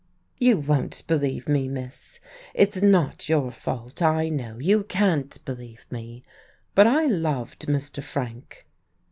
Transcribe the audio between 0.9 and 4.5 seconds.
believe me, miss. It's not your fault, I